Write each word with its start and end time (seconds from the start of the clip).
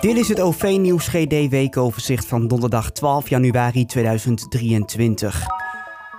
Dit 0.00 0.16
is 0.16 0.28
het 0.28 0.40
OV-nieuws 0.40 1.08
GD 1.08 1.48
weekoverzicht 1.48 2.26
van 2.26 2.48
donderdag 2.48 2.90
12 2.90 3.28
januari 3.28 3.86
2023. 3.86 5.46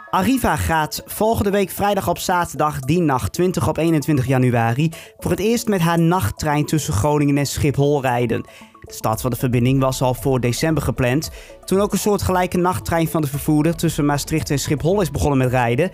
Arriva 0.09 0.56
gaat 0.56 1.04
volgende 1.06 1.51
week 1.51 1.69
vrijdag 1.69 2.08
op 2.08 2.17
zaterdag, 2.17 2.80
die 2.80 3.02
nacht 3.02 3.33
20 3.33 3.67
op 3.67 3.78
21 3.78 4.28
januari, 4.28 4.90
voor 5.17 5.32
het 5.32 5.40
eerst 5.40 5.67
met 5.67 5.82
haar 5.82 6.00
nachttrein 6.00 6.66
tussen 6.66 6.94
Groningen 6.94 7.38
en 7.38 7.46
Schiphol 7.46 8.02
rijden. 8.02 8.41
De 8.81 8.93
start 8.93 9.21
van 9.21 9.29
de 9.29 9.36
verbinding 9.36 9.79
was 9.79 10.02
al 10.02 10.13
voor 10.13 10.39
december 10.39 10.84
gepland, 10.84 11.32
toen 11.66 11.79
ook 11.79 11.91
een 11.91 11.98
soortgelijke 11.98 12.57
nachttrein 12.57 13.07
van 13.07 13.21
de 13.21 13.27
vervoerder 13.27 13.75
tussen 13.75 14.05
Maastricht 14.05 14.50
en 14.50 14.59
Schiphol 14.59 15.02
is 15.02 15.11
begonnen 15.11 15.38
met 15.38 15.50
rijden. 15.50 15.91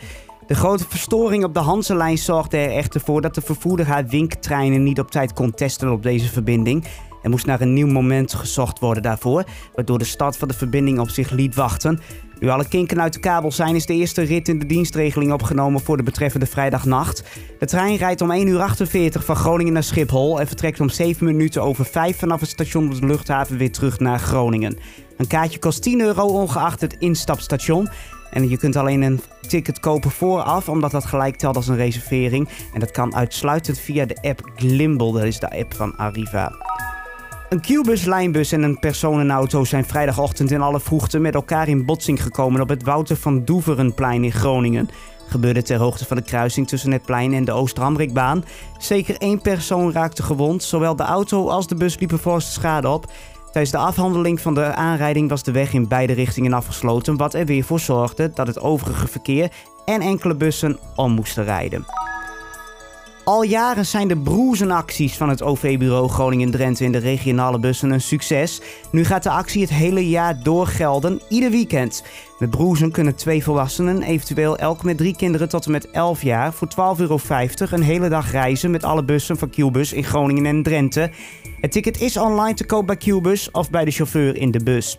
De 0.48 0.56
grote 0.56 0.86
verstoring 0.90 1.44
op 1.44 1.54
de 1.54 1.60
Hanselijn 1.60 2.18
zorgde 2.18 2.58
er 2.58 2.72
echter 2.72 3.02
voor 3.02 3.22
dat 3.22 3.36
de 3.36 3.42
vervoerder 3.42 3.86
haar 3.86 4.08
winktreinen 4.08 4.84
niet 4.84 5.00
op 5.00 5.12
tijd 5.12 5.34
kon 5.34 5.52
testen 5.52 5.92
op 5.92 6.04
deze 6.04 6.30
verbinding. 6.30 6.86
Er 7.28 7.34
moest 7.34 7.46
naar 7.46 7.62
een 7.62 7.73
nieuw 7.73 7.88
moment 7.88 8.34
gezocht 8.34 8.79
worden 8.79 9.04
daarvoor, 9.04 9.43
waardoor 9.75 9.97
de 9.97 10.06
start 10.06 10.38
van 10.38 10.47
de 10.47 10.54
verbinding 10.54 11.00
op 11.00 11.10
zich 11.10 11.29
liet 11.29 11.56
wachten. 11.56 12.00
Nu 12.39 12.50
alle 12.50 12.68
kinken 12.68 13.02
uit 13.02 13.14
de 13.14 13.19
kabel 13.19 13.52
zijn, 13.52 13.75
is 13.75 13.86
de 13.86 13.93
eerste 13.93 14.21
rit 14.21 14.47
in 14.47 14.60
de 14.60 14.65
dienstregeling 14.65 15.32
opgenomen 15.32 15.82
voor 15.82 15.97
de 15.97 16.04
betreffende 16.04 16.46
vrijdagnacht. 16.46 17.24
De 17.60 17.66
trein 17.66 17.96
rijdt 17.96 18.21
om 18.21 18.32
1 18.32 18.47
uur 18.47 18.60
48 18.60 19.25
van 19.25 19.36
Groningen 19.36 19.74
naar 19.74 19.83
Schiphol 19.83 20.39
en 20.39 20.47
vertrekt 20.47 20.79
om 20.79 20.89
7 20.89 21.25
minuten 21.25 21.64
over 21.64 21.86
5 21.86 22.18
vanaf 22.18 22.39
het 22.39 22.50
station 22.50 22.86
op 22.86 23.00
de 23.00 23.05
luchthaven 23.05 23.57
weer 23.57 23.71
terug 23.71 24.00
naar 24.00 24.19
Groningen. 24.19 24.78
Een 25.18 25.28
kaartje 25.28 25.60
kost 25.60 25.82
10 25.82 26.02
euro 26.02 26.25
ongeacht 26.25 26.82
het 26.82 26.96
instapstation. 27.00 27.89
En 28.32 28.50
je 28.50 28.57
kunt 28.57 28.75
alleen 28.75 29.02
een 29.02 29.21
ticket 29.47 29.80
kopen 29.80 30.11
vooraf, 30.11 30.69
omdat 30.69 30.91
dat 30.91 31.05
gelijk 31.05 31.36
telt 31.36 31.55
als 31.55 31.68
een 31.68 31.75
reservering. 31.75 32.50
En 32.73 32.80
dat 32.80 32.91
kan 32.91 33.16
uitsluitend 33.16 33.80
via 33.80 34.05
de 34.05 34.17
app 34.22 34.52
Glimble, 34.55 35.11
dat 35.11 35.23
is 35.23 35.39
de 35.39 35.50
app 35.50 35.73
van 35.73 35.97
Arriva. 35.97 36.67
Een 37.50 37.61
Q-bus, 37.61 38.06
lijnbus 38.06 38.52
en 38.52 38.64
een 38.64 38.80
personenauto 38.80 39.64
zijn 39.64 39.86
vrijdagochtend 39.86 40.52
in 40.52 40.61
alle 40.61 40.80
vroegte 40.80 41.19
met 41.19 41.35
elkaar 41.35 41.67
in 41.67 41.85
botsing 41.85 42.23
gekomen 42.23 42.61
op 42.61 42.69
het 42.69 42.83
Wouter 42.83 43.16
van 43.16 43.45
Doeverenplein 43.45 44.23
in 44.23 44.31
Groningen. 44.31 44.89
Gebeurde 45.27 45.61
ter 45.61 45.77
hoogte 45.77 46.05
van 46.05 46.17
de 46.17 46.23
kruising 46.23 46.67
tussen 46.67 46.91
het 46.91 47.05
plein 47.05 47.33
en 47.33 47.45
de 47.45 47.52
Oost-Ramrikbaan. 47.52 48.44
Zeker 48.77 49.17
één 49.17 49.41
persoon 49.41 49.91
raakte 49.91 50.23
gewond. 50.23 50.63
Zowel 50.63 50.95
de 50.95 51.03
auto 51.03 51.47
als 51.47 51.67
de 51.67 51.75
bus 51.75 51.99
liepen 51.99 52.19
forse 52.19 52.52
schade 52.52 52.89
op. 52.89 53.11
Tijdens 53.52 53.72
de 53.72 53.77
afhandeling 53.77 54.41
van 54.41 54.53
de 54.53 54.73
aanrijding 54.73 55.29
was 55.29 55.44
de 55.44 55.52
weg 55.52 55.73
in 55.73 55.88
beide 55.88 56.13
richtingen 56.13 56.53
afgesloten, 56.53 57.17
wat 57.17 57.33
er 57.33 57.45
weer 57.45 57.63
voor 57.63 57.79
zorgde 57.79 58.31
dat 58.33 58.47
het 58.47 58.59
overige 58.59 59.07
verkeer 59.07 59.52
en 59.85 60.02
enkele 60.02 60.35
bussen 60.35 60.79
om 60.95 61.11
moesten 61.11 61.44
rijden. 61.44 61.97
Al 63.28 63.44
jaren 63.44 63.86
zijn 63.86 64.08
de 64.08 64.17
broezenacties 64.17 65.17
van 65.17 65.30
het 65.30 65.44
OV-bureau 65.44 66.09
Groningen-Drenthe 66.09 66.83
in 66.83 66.92
de 66.92 66.97
regionale 66.97 67.59
bussen 67.59 67.92
een 67.92 68.02
succes. 68.02 68.61
Nu 68.92 69.06
gaat 69.06 69.23
de 69.23 69.30
actie 69.30 69.61
het 69.61 69.69
hele 69.69 70.09
jaar 70.09 70.44
doorgelden, 70.44 71.22
ieder 71.30 71.52
weekend. 71.52 72.03
Met 72.39 72.50
broezen 72.50 72.92
kunnen 72.92 73.16
twee 73.16 73.44
volwassenen, 73.44 74.03
eventueel 74.03 74.58
elk 74.58 74.84
met 74.84 74.97
drie 74.97 75.16
kinderen 75.16 75.50
tot 75.50 75.66
en 75.66 75.72
met 75.72 75.92
11 75.92 76.22
jaar, 76.22 76.53
voor 76.53 76.67
12,50 76.67 76.75
euro 76.97 77.19
een 77.58 77.81
hele 77.81 78.09
dag 78.09 78.31
reizen 78.31 78.72
met 78.72 78.84
alle 78.84 79.03
bussen 79.03 79.38
van 79.38 79.50
Qbus 79.50 79.94
in 79.94 80.03
Groningen 80.03 80.45
en 80.45 80.64
Drenthe. 80.64 81.12
Het 81.62 81.72
ticket 81.72 82.02
is 82.02 82.17
online 82.17 82.56
te 82.56 82.66
koop 82.66 82.88
bij 82.88 82.97
Qbus 82.97 83.52
of 83.52 83.69
bij 83.69 83.86
de 83.86 83.91
chauffeur 83.91 84.38
in 84.38 84.52
de 84.52 84.64
bus. 84.64 84.97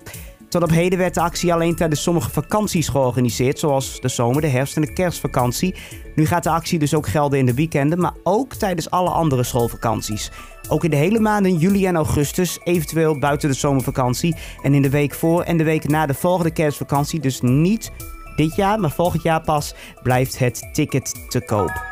Tot 0.49 0.63
op 0.63 0.71
heden 0.71 0.99
werd 0.99 1.15
de 1.15 1.21
actie 1.21 1.53
alleen 1.53 1.75
tijdens 1.75 2.03
sommige 2.03 2.31
vakanties 2.31 2.89
georganiseerd, 2.89 3.59
zoals 3.59 4.01
de 4.01 4.09
zomer, 4.09 4.41
de 4.41 4.49
herfst 4.49 4.77
en 4.77 4.83
de 4.83 4.93
kerstvakantie. 4.93 5.75
Nu 6.15 6.27
gaat 6.27 6.43
de 6.43 6.51
actie 6.51 6.79
dus 6.79 6.95
ook 6.95 7.09
gelden 7.09 7.39
in 7.39 7.47
de 7.47 7.55
weekenden, 7.55 8.01
maar 8.01 8.15
ook 8.23 8.55
tijdens 8.55 8.91
alle 8.91 9.11
andere 9.11 9.43
schoolvakanties. 9.43 10.31
Ook 10.69 10.85
in 10.85 10.91
de 10.91 10.97
hele 10.97 11.21
maanden 11.21 11.57
juli 11.57 11.87
en 11.87 11.97
augustus, 11.97 12.59
eventueel 12.65 13.19
buiten 13.19 13.49
de 13.49 13.55
zomervakantie. 13.55 14.37
En 14.63 14.75
in 14.75 14.83
de 14.83 14.91
week 14.91 15.15
voor 15.15 15.43
en 15.43 15.57
de 15.57 15.65
week 15.65 15.89
na 15.89 16.07
de 16.07 16.15
volgende 16.15 16.53
kerstvakantie, 16.53 17.21
dus 17.21 17.41
niet 17.41 17.91
dit 18.37 18.55
jaar, 18.55 18.81
maar 18.81 18.91
volgend 18.91 19.23
jaar 19.23 19.41
pas, 19.41 19.75
blijft 20.03 20.39
het 20.39 20.69
ticket 20.73 21.15
te 21.29 21.41
koop. 21.41 21.88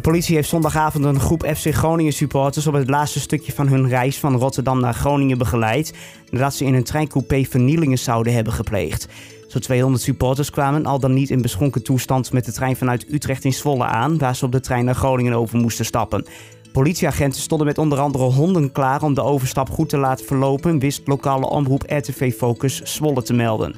De 0.00 0.08
politie 0.08 0.34
heeft 0.34 0.48
zondagavond 0.48 1.04
een 1.04 1.20
groep 1.20 1.46
FC 1.56 1.74
Groningen 1.74 2.12
supporters 2.12 2.66
op 2.66 2.74
het 2.74 2.90
laatste 2.90 3.20
stukje 3.20 3.52
van 3.52 3.68
hun 3.68 3.88
reis 3.88 4.18
van 4.18 4.36
Rotterdam 4.36 4.80
naar 4.80 4.94
Groningen 4.94 5.38
begeleid, 5.38 5.94
nadat 6.30 6.54
ze 6.54 6.64
in 6.64 6.74
een 6.74 6.84
treincoupé 6.84 7.44
vernielingen 7.44 7.98
zouden 7.98 8.32
hebben 8.32 8.52
gepleegd. 8.52 9.08
Zo'n 9.48 9.60
200 9.60 10.02
supporters 10.02 10.50
kwamen 10.50 10.86
al 10.86 11.00
dan 11.00 11.12
niet 11.12 11.30
in 11.30 11.42
beschonken 11.42 11.82
toestand 11.82 12.32
met 12.32 12.44
de 12.44 12.52
trein 12.52 12.76
vanuit 12.76 13.12
Utrecht 13.12 13.44
in 13.44 13.52
Zwolle 13.52 13.84
aan, 13.84 14.18
waar 14.18 14.36
ze 14.36 14.44
op 14.44 14.52
de 14.52 14.60
trein 14.60 14.84
naar 14.84 14.94
Groningen 14.94 15.34
over 15.34 15.58
moesten 15.58 15.84
stappen. 15.84 16.24
Politieagenten 16.72 17.40
stonden 17.40 17.66
met 17.66 17.78
onder 17.78 17.98
andere 17.98 18.24
honden 18.24 18.72
klaar 18.72 19.02
om 19.02 19.14
de 19.14 19.22
overstap 19.22 19.70
goed 19.70 19.88
te 19.88 19.96
laten 19.96 20.26
verlopen, 20.26 20.78
wist 20.78 21.06
lokale 21.06 21.48
omroep 21.48 21.82
RTV 21.86 22.34
Focus 22.34 22.82
Zwolle 22.82 23.22
te 23.22 23.32
melden. 23.32 23.74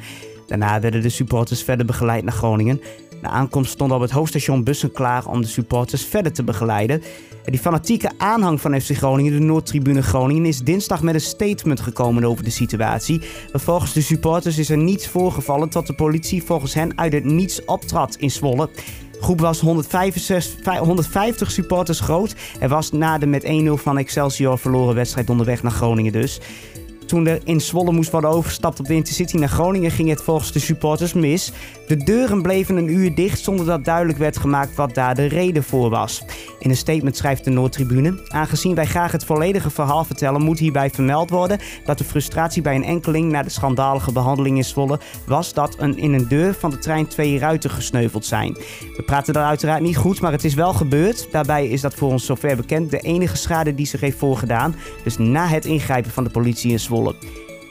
Daarna 0.47 0.81
werden 0.81 1.03
de 1.03 1.09
supporters 1.09 1.63
verder 1.63 1.87
begeleid 1.87 2.25
naar 2.25 2.33
Groningen. 2.33 2.81
Na 3.23 3.29
aankomst 3.29 3.73
stonden 3.73 3.97
op 3.97 4.03
het 4.03 4.11
hoofdstation 4.11 4.65
bussen 4.65 4.93
klaar 4.93 5.27
om 5.27 5.41
de 5.41 5.47
supporters 5.47 6.05
verder 6.05 6.33
te 6.33 6.45
begeleiden. 6.45 7.03
Die 7.45 7.61
fanatieke 7.61 8.11
aanhang 8.17 8.61
van 8.61 8.81
FC 8.81 8.97
Groningen, 8.97 9.33
de 9.33 9.39
Noordtribune 9.39 10.03
Groningen, 10.03 10.45
is 10.45 10.59
dinsdag 10.59 11.03
met 11.03 11.15
een 11.15 11.21
statement 11.21 11.81
gekomen 11.81 12.25
over 12.25 12.45
de 12.45 12.51
situatie. 12.51 13.21
Volgens 13.53 13.93
de 13.93 14.01
supporters 14.01 14.59
is 14.59 14.71
er 14.71 14.77
niets 14.77 15.09
voorgevallen 15.09 15.69
tot 15.69 15.87
de 15.87 15.95
politie 15.95 16.43
volgens 16.43 16.75
hen 16.75 16.99
uit 16.99 17.13
het 17.13 17.25
niets 17.25 17.65
optrad 17.65 18.17
in 18.17 18.31
Zwolle. 18.31 18.71
Groep 19.21 19.41
was 19.41 19.61
165, 19.61 20.79
150 20.79 21.51
supporters 21.51 22.01
groot 22.01 22.35
en 22.59 22.69
was 22.69 22.91
na 22.91 23.19
de 23.19 23.27
met 23.27 23.45
1-0 23.45 23.49
van 23.73 23.99
Excelsior 23.99 24.59
verloren 24.59 24.95
wedstrijd 24.95 25.31
onderweg 25.31 25.63
naar 25.63 25.73
Groningen 25.73 26.13
dus. 26.13 26.41
Toen 27.07 27.27
er 27.27 27.41
in 27.45 27.61
Zwolle 27.61 27.93
moest 27.93 28.11
worden 28.11 28.31
overgestapt 28.31 28.81
op 28.81 28.87
de 28.87 28.95
Intercity 28.95 29.37
naar 29.37 29.49
Groningen, 29.49 29.91
ging 29.91 30.09
het 30.09 30.23
volgens 30.23 30.53
de 30.53 30.59
supporters 30.59 31.13
mis. 31.13 31.53
De 31.87 31.97
deuren 31.97 32.43
bleven 32.43 32.77
een 32.77 32.93
uur 32.93 33.15
dicht 33.15 33.41
zonder 33.41 33.67
dat 33.67 33.85
duidelijk 33.85 34.19
werd 34.19 34.39
gemaakt 34.39 34.75
wat 34.75 34.95
daar 34.95 35.15
de 35.15 35.27
reden 35.27 35.65
voor 35.65 35.91
was. 35.91 36.23
In 36.59 36.71
een 36.71 36.77
statement 36.77 37.17
schrijft 37.17 37.45
de 37.45 37.51
Noordtribune: 37.51 38.21
Aangezien 38.29 38.75
wij 38.75 38.87
graag 38.87 39.13
het 39.13 39.25
volledige 39.25 39.71
verhaal 39.71 40.05
vertellen, 40.05 40.43
moet 40.43 40.59
hierbij 40.59 40.91
vermeld 40.91 41.31
worden 41.31 41.59
dat 41.85 41.99
de 41.99 42.05
frustratie 42.05 42.63
bij 42.63 42.75
een 42.75 42.85
enkeling 42.85 43.31
na 43.31 43.43
de 43.43 43.51
schandalige 43.51 44.13
behandeling 44.13 44.57
in 44.57 44.65
Zwolle 44.65 45.01
was 45.27 45.53
dat 45.53 45.75
een, 45.79 45.99
in 45.99 46.13
een 46.13 46.29
deur 46.29 46.55
van 46.55 46.71
de 46.71 46.79
trein 46.79 47.07
twee 47.07 47.39
ruiten 47.39 47.71
gesneuveld 47.71 48.25
zijn. 48.25 48.57
We 48.97 49.03
praten 49.07 49.35
daar 49.35 49.47
uiteraard 49.47 49.83
niet 49.83 49.97
goed, 49.97 50.21
maar 50.21 50.33
het 50.33 50.45
is 50.45 50.55
wel 50.55 50.73
gebeurd. 50.73 51.29
Daarbij 51.31 51.69
is 51.69 51.81
dat 51.81 51.95
voor 51.95 52.11
ons 52.11 52.27
zover 52.27 52.57
bekend 52.57 52.91
de 52.91 52.99
enige 52.99 53.37
schade 53.37 53.75
die 53.75 53.87
zich 53.87 54.01
heeft 54.01 54.19
voorgedaan. 54.19 54.75
Dus 55.05 55.19
na 55.19 55.47
het 55.47 55.65
ingrijpen 55.65 56.11
van 56.11 56.25
de 56.25 56.31
politie 56.31 56.71
in 56.71 56.81
Zwolle. 56.81 56.92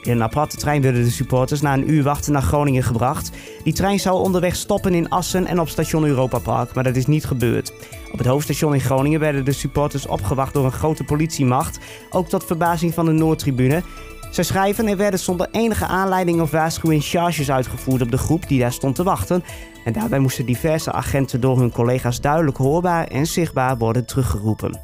In 0.02 0.12
een 0.12 0.22
aparte 0.22 0.56
trein 0.56 0.82
werden 0.82 1.04
de 1.04 1.10
supporters 1.10 1.60
na 1.60 1.72
een 1.72 1.90
uur 1.90 2.02
wachten 2.02 2.32
naar 2.32 2.42
Groningen 2.42 2.82
gebracht. 2.82 3.30
Die 3.64 3.72
trein 3.72 4.00
zou 4.00 4.22
onderweg 4.22 4.56
stoppen 4.56 4.94
in 4.94 5.08
Assen 5.08 5.46
en 5.46 5.60
op 5.60 5.68
station 5.68 6.04
Europa 6.04 6.38
Park, 6.38 6.74
maar 6.74 6.84
dat 6.84 6.96
is 6.96 7.06
niet 7.06 7.24
gebeurd. 7.24 7.72
Op 8.12 8.18
het 8.18 8.26
hoofdstation 8.26 8.74
in 8.74 8.80
Groningen 8.80 9.20
werden 9.20 9.44
de 9.44 9.52
supporters 9.52 10.06
opgewacht 10.06 10.54
door 10.54 10.64
een 10.64 10.72
grote 10.72 11.04
politiemacht, 11.04 11.78
ook 12.10 12.28
tot 12.28 12.44
verbazing 12.44 12.94
van 12.94 13.04
de 13.04 13.12
Noordtribune. 13.12 13.82
Zij 14.30 14.44
schrijven 14.44 14.86
er 14.86 14.96
werden 14.96 15.20
zonder 15.20 15.48
enige 15.50 15.86
aanleiding 15.86 16.40
of 16.40 16.50
waarschuwing 16.50 17.04
charges 17.04 17.50
uitgevoerd 17.50 18.02
op 18.02 18.10
de 18.10 18.18
groep 18.18 18.48
die 18.48 18.60
daar 18.60 18.72
stond 18.72 18.94
te 18.94 19.02
wachten. 19.02 19.44
En 19.84 19.92
daarbij 19.92 20.18
moesten 20.18 20.46
diverse 20.46 20.92
agenten 20.92 21.40
door 21.40 21.58
hun 21.58 21.72
collega's 21.72 22.20
duidelijk 22.20 22.56
hoorbaar 22.56 23.06
en 23.06 23.26
zichtbaar 23.26 23.78
worden 23.78 24.06
teruggeroepen. 24.06 24.80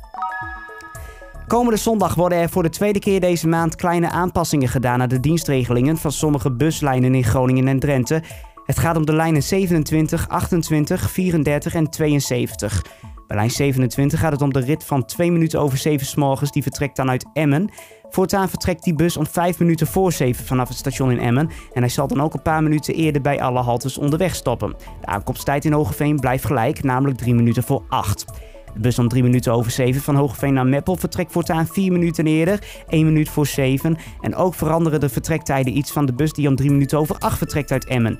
Komende 1.49 1.79
zondag 1.79 2.15
worden 2.15 2.39
er 2.39 2.49
voor 2.49 2.63
de 2.63 2.69
tweede 2.69 2.99
keer 2.99 3.21
deze 3.21 3.49
maand 3.49 3.75
kleine 3.75 4.11
aanpassingen 4.11 4.69
gedaan 4.69 5.03
aan 5.03 5.09
de 5.09 5.21
dienstregelingen 5.21 5.97
van 5.97 6.13
sommige 6.13 6.53
buslijnen 6.53 7.15
in 7.15 7.25
Groningen 7.25 7.69
en 7.69 7.79
Drenthe. 7.79 8.23
Het 8.65 8.79
gaat 8.79 8.97
om 8.97 9.07
de 9.07 9.13
lijnen 9.13 9.43
27, 9.43 10.29
28, 10.29 11.11
34 11.11 11.75
en 11.75 11.91
72. 11.91 12.85
Bij 13.27 13.37
lijn 13.37 13.51
27 13.51 14.21
gaat 14.21 14.33
het 14.33 14.43
om 14.43 14.53
de 14.53 14.61
rit 14.61 14.85
van 14.85 15.05
2 15.05 15.33
minuten 15.33 15.61
over 15.61 15.79
7 15.79 16.07
s 16.07 16.15
morgens 16.15 16.53
die 16.53 16.63
vertrekt 16.63 16.97
dan 16.97 17.11
uit 17.11 17.27
Emmen. 17.33 17.71
Voortaan 18.11 18.49
vertrekt 18.49 18.85
die 18.85 18.95
bus 18.95 19.17
om 19.17 19.27
5 19.27 19.59
minuten 19.59 19.87
voor 19.87 20.13
7 20.13 20.45
vanaf 20.45 20.69
het 20.69 20.77
station 20.77 21.11
in 21.11 21.21
Emmen 21.21 21.51
en 21.73 21.81
hij 21.81 21.91
zal 21.91 22.07
dan 22.07 22.23
ook 22.23 22.35
een 22.35 22.43
paar 22.43 22.63
minuten 22.63 22.95
eerder 22.95 23.23
bij 23.23 23.43
alle 23.43 23.61
haltes 23.61 23.99
onderweg 23.99 24.35
stoppen. 24.35 24.75
De 25.01 25.07
aankomsttijd 25.07 25.65
in 25.65 25.73
Hogeveen 25.73 26.21
blijft 26.21 26.45
gelijk, 26.45 26.83
namelijk 26.83 27.19
3 27.19 27.35
minuten 27.35 27.63
voor 27.63 27.83
8. 27.89 28.25
De 28.75 28.81
bus 28.81 28.99
om 28.99 29.09
3 29.09 29.23
minuten 29.23 29.53
over 29.53 29.71
7 29.71 30.01
van 30.01 30.15
Hoogeveen 30.15 30.53
naar 30.53 30.67
Meppel 30.67 30.97
vertrekt 30.97 31.33
voortaan 31.33 31.67
4 31.67 31.93
minuten 31.93 32.27
eerder, 32.27 32.59
1 32.89 33.05
minuut 33.05 33.29
voor 33.29 33.47
7. 33.47 33.97
En 34.21 34.35
ook 34.35 34.55
veranderen 34.55 35.01
de 35.01 35.09
vertrektijden 35.09 35.77
iets 35.77 35.93
van 35.93 36.07
de 36.07 36.13
bus 36.13 36.33
die 36.33 36.49
om 36.49 36.57
3 36.57 36.71
minuten 36.71 36.99
over 36.99 37.19
8 37.19 37.39
vertrekt 37.39 37.73
uit 37.73 37.85
Emmen. 37.85 38.19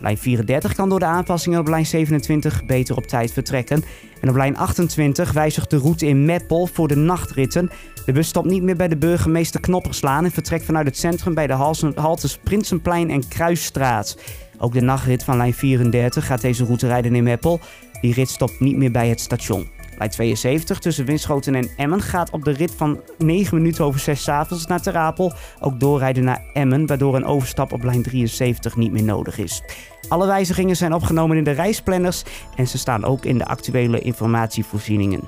Lijn 0.00 0.18
34 0.18 0.74
kan 0.74 0.88
door 0.88 0.98
de 0.98 1.04
aanpassingen 1.04 1.60
op 1.60 1.68
lijn 1.68 1.86
27 1.86 2.66
beter 2.66 2.96
op 2.96 3.06
tijd 3.06 3.32
vertrekken. 3.32 3.84
En 4.20 4.28
op 4.28 4.36
lijn 4.36 4.56
28 4.56 5.32
wijzigt 5.32 5.70
de 5.70 5.78
route 5.78 6.06
in 6.06 6.24
Meppel 6.24 6.66
voor 6.66 6.88
de 6.88 6.96
nachtritten. 6.96 7.70
De 8.06 8.12
bus 8.12 8.28
stopt 8.28 8.50
niet 8.50 8.62
meer 8.62 8.76
bij 8.76 8.88
de 8.88 8.96
burgemeester 8.96 9.60
Knopperslaan 9.60 10.24
en 10.24 10.30
vertrekt 10.30 10.64
vanuit 10.64 10.86
het 10.86 10.96
centrum 10.96 11.34
bij 11.34 11.46
de 11.46 11.52
haltes 11.94 12.38
Prinsenplein 12.44 13.10
en 13.10 13.28
Kruisstraat. 13.28 14.18
Ook 14.58 14.72
de 14.72 14.80
nachtrit 14.80 15.24
van 15.24 15.36
lijn 15.36 15.54
34 15.54 16.26
gaat 16.26 16.40
deze 16.40 16.64
route 16.64 16.86
rijden 16.86 17.14
in 17.14 17.22
Meppel. 17.22 17.60
Die 18.00 18.14
rit 18.14 18.28
stopt 18.28 18.60
niet 18.60 18.76
meer 18.76 18.90
bij 18.90 19.08
het 19.08 19.20
station. 19.20 19.77
Lijn 19.98 20.10
72 20.10 20.78
tussen 20.78 21.04
Winschoten 21.04 21.54
en 21.54 21.68
Emmen 21.76 22.00
gaat 22.00 22.30
op 22.30 22.44
de 22.44 22.50
rit 22.50 22.72
van 22.76 23.00
9 23.18 23.56
minuten 23.56 23.84
over 23.84 24.00
6 24.00 24.28
avonds 24.28 24.66
naar 24.66 24.80
Terapel 24.80 25.32
ook 25.60 25.80
doorrijden 25.80 26.24
naar 26.24 26.44
Emmen, 26.52 26.86
waardoor 26.86 27.16
een 27.16 27.24
overstap 27.24 27.72
op 27.72 27.82
lijn 27.82 28.02
73 28.02 28.76
niet 28.76 28.92
meer 28.92 29.02
nodig 29.02 29.38
is. 29.38 29.62
Alle 30.08 30.26
wijzigingen 30.26 30.76
zijn 30.76 30.94
opgenomen 30.94 31.36
in 31.36 31.44
de 31.44 31.50
reisplanners 31.50 32.22
en 32.56 32.68
ze 32.68 32.78
staan 32.78 33.04
ook 33.04 33.24
in 33.24 33.38
de 33.38 33.46
actuele 33.46 34.00
informatievoorzieningen. 34.00 35.20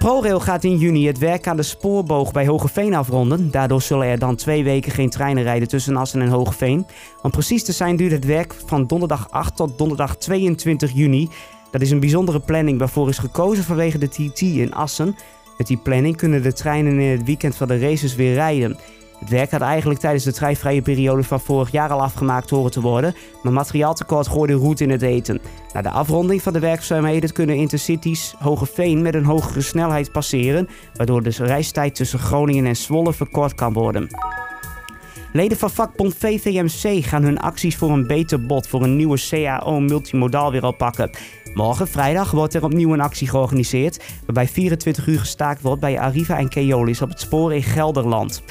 ProRail 0.00 0.40
gaat 0.40 0.64
in 0.64 0.76
juni 0.76 1.06
het 1.06 1.18
werk 1.18 1.46
aan 1.46 1.56
de 1.56 1.62
spoorboog 1.62 2.32
bij 2.32 2.46
Hogeveen 2.46 2.94
afronden. 2.94 3.50
Daardoor 3.50 3.82
zullen 3.82 4.06
er 4.06 4.18
dan 4.18 4.36
twee 4.36 4.64
weken 4.64 4.92
geen 4.92 5.10
treinen 5.10 5.42
rijden 5.42 5.68
tussen 5.68 5.96
Assen 5.96 6.20
en 6.20 6.28
Hogeveen. 6.28 6.86
Om 7.22 7.30
precies 7.30 7.64
te 7.64 7.72
zijn 7.72 7.96
duurt 7.96 8.12
het 8.12 8.24
werk 8.24 8.54
van 8.66 8.86
donderdag 8.86 9.30
8 9.30 9.56
tot 9.56 9.78
donderdag 9.78 10.16
22 10.16 10.92
juni. 10.92 11.28
Dat 11.70 11.80
is 11.80 11.90
een 11.90 12.00
bijzondere 12.00 12.40
planning 12.40 12.78
waarvoor 12.78 13.08
is 13.08 13.18
gekozen 13.18 13.64
vanwege 13.64 13.98
de 13.98 14.08
TT 14.08 14.40
in 14.40 14.74
Assen. 14.74 15.16
Met 15.58 15.66
die 15.66 15.76
planning 15.76 16.16
kunnen 16.16 16.42
de 16.42 16.52
treinen 16.52 16.98
in 16.98 17.10
het 17.10 17.24
weekend 17.24 17.56
van 17.56 17.68
de 17.68 17.78
races 17.78 18.14
weer 18.14 18.34
rijden. 18.34 18.78
Het 19.20 19.28
werk 19.28 19.50
had 19.50 19.60
eigenlijk 19.60 20.00
tijdens 20.00 20.24
de 20.24 20.32
treinvrije 20.32 20.82
periode 20.82 21.22
van 21.22 21.40
vorig 21.40 21.70
jaar 21.70 21.90
al 21.90 22.02
afgemaakt 22.02 22.50
horen 22.50 22.70
te 22.70 22.80
worden, 22.80 23.14
maar 23.42 23.52
materiaaltekort 23.52 24.28
gooide 24.28 24.52
roet 24.52 24.80
in 24.80 24.90
het 24.90 25.02
eten. 25.02 25.40
Na 25.72 25.82
de 25.82 25.90
afronding 25.90 26.42
van 26.42 26.52
de 26.52 26.58
werkzaamheden 26.58 27.32
kunnen 27.32 27.56
intercities 27.56 28.34
Hogeveen 28.38 29.02
met 29.02 29.14
een 29.14 29.24
hogere 29.24 29.60
snelheid 29.60 30.12
passeren, 30.12 30.68
waardoor 30.94 31.22
de 31.22 31.30
reistijd 31.38 31.94
tussen 31.94 32.18
Groningen 32.18 32.66
en 32.66 32.76
Zwolle 32.76 33.12
verkort 33.12 33.54
kan 33.54 33.72
worden. 33.72 34.08
Leden 35.32 35.58
van 35.58 35.70
vakbond 35.70 36.14
VVMC 36.14 37.04
gaan 37.04 37.22
hun 37.22 37.38
acties 37.38 37.76
voor 37.76 37.90
een 37.90 38.06
beter 38.06 38.46
bod 38.46 38.66
voor 38.66 38.82
een 38.82 38.96
nieuwe 38.96 39.18
CAO 39.28 39.80
multimodaal 39.80 40.52
weer 40.52 40.64
oppakken. 40.64 41.10
Morgen, 41.54 41.88
vrijdag, 41.88 42.30
wordt 42.30 42.54
er 42.54 42.64
opnieuw 42.64 42.92
een 42.92 43.00
actie 43.00 43.28
georganiseerd, 43.28 44.04
waarbij 44.24 44.48
24 44.48 45.06
uur 45.06 45.18
gestaakt 45.18 45.62
wordt 45.62 45.80
bij 45.80 45.98
Arriva 45.98 46.38
en 46.38 46.48
Keolis 46.48 47.02
op 47.02 47.08
het 47.08 47.20
spoor 47.20 47.54
in 47.54 47.62
Gelderland. 47.62 48.42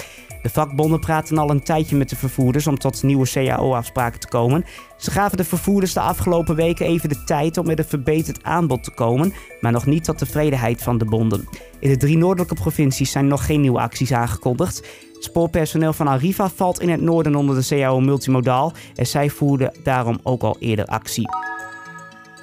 De 0.42 0.50
vakbonden 0.50 1.00
praten 1.00 1.38
al 1.38 1.50
een 1.50 1.64
tijdje 1.64 1.96
met 1.96 2.10
de 2.10 2.16
vervoerders 2.16 2.68
om 2.68 2.78
tot 2.78 3.04
nieuwe 3.04 3.30
CAO-afspraken 3.30 4.20
te 4.20 4.28
komen. 4.28 4.66
Ze 4.98 5.12
gaven 5.12 5.38
de 5.38 5.44
vervoerders 5.44 5.94
de 5.94 6.00
afgelopen 6.00 6.56
weken 6.56 6.86
even 6.86 7.10
de 7.10 7.24
tijd 7.24 7.58
om 7.58 7.66
met 7.66 7.80
een 7.80 7.86
verbeterd 7.86 8.44
aanbod 8.44 8.84
te 8.84 8.92
komen, 8.92 9.34
maar 9.62 9.72
nog 9.72 9.86
niet 9.86 10.04
tot 10.04 10.18
tevredenheid 10.18 10.82
van 10.84 10.98
de 10.98 11.06
bonden. 11.06 11.48
In 11.80 11.90
de 11.90 11.98
drie 11.98 12.18
noordelijke 12.18 12.56
provincies 12.56 13.12
zijn 13.12 13.28
nog 13.28 13.46
geen 13.46 13.62
nieuwe 13.62 13.80
acties 13.80 14.14
aangekondigd. 14.14 14.88
Spoorpersoneel 15.20 15.94
van 15.94 16.08
Arriva 16.08 16.50
valt 16.50 16.82
in 16.82 16.90
het 16.90 17.02
noorden 17.02 17.36
onder 17.36 17.56
de 17.56 17.68
CAO 17.68 18.00
Multimodaal 18.00 18.74
en 18.96 19.08
zij 19.08 19.30
voerden 19.30 19.74
daarom 19.84 20.20
ook 20.24 20.42
al 20.42 20.56
eerder 20.60 20.86
actie. 20.86 21.30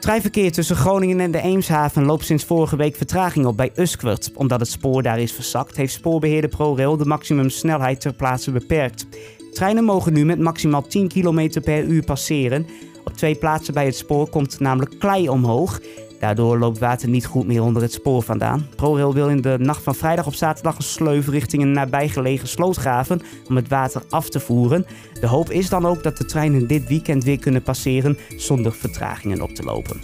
Treinverkeer 0.01 0.53
tussen 0.53 0.77
Groningen 0.77 1.21
en 1.21 1.31
de 1.31 1.41
Eemshaven 1.41 2.05
loopt 2.05 2.25
sinds 2.25 2.45
vorige 2.45 2.77
week 2.77 2.97
vertraging 2.97 3.47
op 3.47 3.57
bij 3.57 3.73
Uskwert. 3.75 4.31
Omdat 4.35 4.61
het 4.61 4.69
spoor 4.69 5.03
daar 5.03 5.21
is 5.21 5.33
verzakt, 5.33 5.77
heeft 5.77 5.93
spoorbeheerder 5.93 6.51
ProRail 6.51 6.97
de 6.97 7.05
maximumsnelheid 7.05 8.01
ter 8.01 8.13
plaatse 8.13 8.51
beperkt. 8.51 9.07
Treinen 9.53 9.85
mogen 9.85 10.13
nu 10.13 10.25
met 10.25 10.39
maximaal 10.39 10.83
10 10.83 11.09
km 11.09 11.61
per 11.61 11.85
uur 11.85 12.05
passeren. 12.05 12.67
Op 13.05 13.13
twee 13.13 13.35
plaatsen 13.35 13.75
bij 13.75 13.85
het 13.85 13.97
spoor 13.97 14.29
komt 14.29 14.61
namelijk 14.61 14.99
klei 14.99 15.29
omhoog. 15.29 15.81
Daardoor 16.19 16.59
loopt 16.59 16.79
water 16.79 17.09
niet 17.09 17.27
goed 17.27 17.47
meer 17.47 17.63
onder 17.63 17.83
het 17.83 17.93
spoor 17.93 18.23
vandaan. 18.23 18.67
ProRail 18.77 19.15
wil 19.15 19.29
in 19.29 19.41
de 19.41 19.57
nacht 19.59 19.83
van 19.83 19.95
vrijdag 19.95 20.27
op 20.27 20.35
zaterdag 20.35 20.77
een 20.77 20.83
sleuf 20.83 21.29
richting 21.29 21.63
een 21.63 21.73
nabijgelegen 21.73 22.49
sloot 22.49 22.77
graven 22.77 23.23
om 23.49 23.57
het 23.57 23.69
water 23.69 24.03
af 24.09 24.29
te 24.29 24.41
voeren. 24.41 24.87
De 25.21 25.27
hoop 25.27 25.51
is 25.51 25.69
dan 25.69 25.87
ook 25.87 26.03
dat 26.03 26.17
de 26.17 26.25
treinen 26.25 26.67
dit 26.67 26.89
weekend 26.89 27.25
weer 27.25 27.39
kunnen 27.39 27.63
passeren 27.63 28.19
zonder 28.37 28.73
vertragingen 28.73 29.43
op 29.43 29.51
te 29.51 29.63
lopen. 29.63 30.01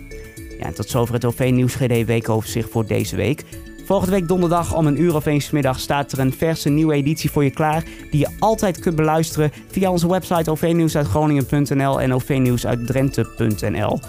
Ja, 0.58 0.64
en 0.64 0.74
tot 0.74 0.88
zover 0.88 1.14
het 1.14 1.24
OV 1.24 1.50
Nieuws 1.52 1.74
GD 1.74 2.04
weekoverzicht 2.04 2.70
voor 2.70 2.86
deze 2.86 3.16
week. 3.16 3.44
Volgende 3.84 4.12
week 4.12 4.28
donderdag 4.28 4.74
om 4.74 4.86
een 4.86 5.00
uur 5.00 5.14
of 5.14 5.26
eens 5.26 5.50
middag 5.50 5.80
staat 5.80 6.12
er 6.12 6.18
een 6.18 6.32
verse 6.32 6.68
nieuwe 6.68 6.94
editie 6.94 7.30
voor 7.30 7.44
je 7.44 7.50
klaar. 7.50 7.84
Die 8.10 8.20
je 8.20 8.28
altijd 8.38 8.78
kunt 8.78 8.96
beluisteren 8.96 9.52
via 9.70 9.90
onze 9.90 10.08
website 10.08 10.50
ovnieuwsuitgroningen.nl 10.50 12.00
en 12.00 12.14
ovnieuwsuitdrenthe.nl. 12.14 14.00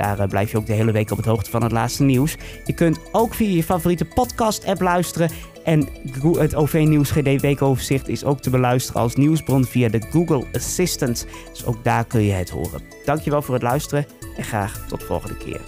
Daar 0.00 0.18
eh, 0.18 0.28
blijf 0.28 0.50
je 0.50 0.56
ook 0.56 0.66
de 0.66 0.72
hele 0.72 0.92
week 0.92 1.10
op 1.10 1.16
het 1.16 1.26
hoogte 1.26 1.50
van 1.50 1.62
het 1.62 1.72
laatste 1.72 2.02
nieuws. 2.02 2.36
Je 2.64 2.72
kunt 2.72 3.00
ook 3.12 3.34
via 3.34 3.54
je 3.54 3.62
favoriete 3.62 4.04
podcast-app 4.04 4.80
luisteren. 4.80 5.30
En 5.64 5.88
het 6.38 6.54
OV-nieuws 6.54 7.10
GD 7.10 7.40
weekoverzicht 7.40 8.08
is 8.08 8.24
ook 8.24 8.40
te 8.40 8.50
beluisteren 8.50 9.00
als 9.00 9.14
nieuwsbron 9.14 9.64
via 9.64 9.88
de 9.88 10.02
Google 10.10 10.44
Assistant. 10.52 11.26
Dus 11.50 11.64
ook 11.64 11.84
daar 11.84 12.04
kun 12.04 12.22
je 12.22 12.32
het 12.32 12.50
horen. 12.50 12.82
Dankjewel 13.04 13.42
voor 13.42 13.54
het 13.54 13.62
luisteren 13.62 14.06
en 14.36 14.44
graag 14.44 14.84
tot 14.88 15.00
de 15.00 15.06
volgende 15.06 15.36
keer. 15.36 15.60